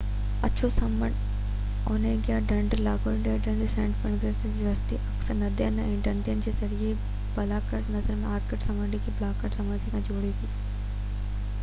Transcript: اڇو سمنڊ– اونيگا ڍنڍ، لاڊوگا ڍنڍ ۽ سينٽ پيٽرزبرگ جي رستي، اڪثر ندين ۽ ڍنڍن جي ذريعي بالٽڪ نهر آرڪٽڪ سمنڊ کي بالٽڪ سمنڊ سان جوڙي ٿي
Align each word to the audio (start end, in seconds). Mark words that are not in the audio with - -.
اڇو 0.45 0.67
سمنڊ– 0.75 1.89
اونيگا 1.89 2.37
ڍنڍ، 2.51 2.71
لاڊوگا 2.85 3.35
ڍنڍ 3.43 3.61
۽ 3.65 3.67
سينٽ 3.73 3.99
پيٽرزبرگ 4.05 4.55
جي 4.61 4.65
رستي، 4.69 4.97
اڪثر 5.11 5.37
ندين 5.41 5.77
۽ 5.83 6.01
ڍنڍن 6.07 6.41
جي 6.47 6.53
ذريعي 6.61 6.93
بالٽڪ 7.35 7.93
نهر 7.97 8.17
آرڪٽڪ 8.35 8.67
سمنڊ 8.69 9.01
کي 9.05 9.17
بالٽڪ 9.21 9.59
سمنڊ 9.61 9.85
سان 9.91 10.07
جوڙي 10.09 10.33
ٿي 10.41 10.53